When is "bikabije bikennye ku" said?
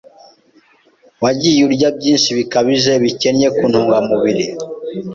2.37-3.63